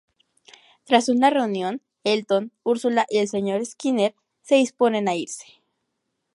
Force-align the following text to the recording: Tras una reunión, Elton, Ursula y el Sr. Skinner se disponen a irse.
Tras 0.83 1.09
una 1.09 1.29
reunión, 1.29 1.83
Elton, 2.03 2.51
Ursula 2.63 3.05
y 3.07 3.19
el 3.19 3.27
Sr. 3.27 3.63
Skinner 3.63 4.15
se 4.41 4.55
disponen 4.55 5.07
a 5.07 5.13
irse. 5.13 5.61